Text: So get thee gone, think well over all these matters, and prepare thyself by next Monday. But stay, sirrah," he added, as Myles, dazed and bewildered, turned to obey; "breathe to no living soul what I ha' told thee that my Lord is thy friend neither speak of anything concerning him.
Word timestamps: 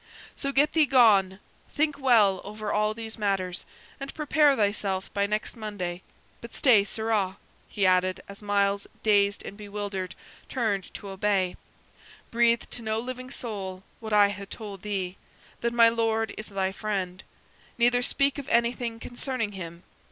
So 0.35 0.51
get 0.51 0.73
thee 0.73 0.87
gone, 0.87 1.39
think 1.69 1.99
well 1.99 2.41
over 2.43 2.73
all 2.73 2.95
these 2.95 3.19
matters, 3.19 3.67
and 3.99 4.11
prepare 4.15 4.55
thyself 4.55 5.13
by 5.13 5.27
next 5.27 5.55
Monday. 5.55 6.01
But 6.41 6.55
stay, 6.55 6.83
sirrah," 6.85 7.37
he 7.69 7.85
added, 7.85 8.19
as 8.27 8.41
Myles, 8.41 8.87
dazed 9.03 9.43
and 9.45 9.55
bewildered, 9.55 10.15
turned 10.49 10.91
to 10.95 11.09
obey; 11.09 11.55
"breathe 12.31 12.63
to 12.71 12.81
no 12.81 12.99
living 12.99 13.29
soul 13.29 13.83
what 13.99 14.11
I 14.11 14.29
ha' 14.29 14.49
told 14.49 14.81
thee 14.81 15.17
that 15.59 15.71
my 15.71 15.87
Lord 15.87 16.33
is 16.35 16.47
thy 16.49 16.71
friend 16.71 17.21
neither 17.77 18.01
speak 18.01 18.39
of 18.39 18.49
anything 18.49 18.99
concerning 18.99 19.51
him. 19.51 19.83